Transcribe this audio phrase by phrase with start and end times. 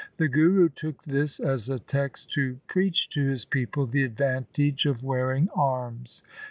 [0.17, 5.03] The Guru took this as a text to preach to his people the advantage of
[5.03, 6.23] wearing arms.